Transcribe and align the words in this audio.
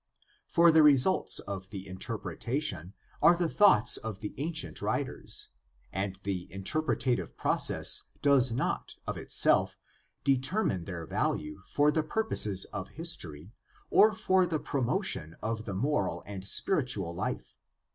For 0.47 0.71
the 0.71 0.81
results 0.81 1.37
of 1.37 1.71
interpretation 1.71 2.95
are 3.21 3.37
the 3.37 3.47
thoughts 3.47 3.97
of 3.97 4.17
the 4.17 4.33
ancient 4.39 4.81
writers, 4.81 5.49
and 5.93 6.19
the 6.23 6.51
interpretative 6.51 7.37
process 7.37 8.01
does 8.23 8.51
not, 8.51 8.95
of 9.05 9.15
itself, 9.15 9.77
determine 10.23 10.85
their 10.85 11.05
value 11.05 11.61
for 11.67 11.91
the 11.91 12.01
pur 12.01 12.23
poses 12.23 12.65
of 12.73 12.87
history 12.97 13.51
or 13.91 14.11
for 14.11 14.47
the 14.47 14.57
promotion 14.59 15.35
of 15.43 15.65
the 15.65 15.75
moral 15.75 16.23
and 16.25 16.47
spiritual 16.47 17.13
life. 17.13 17.59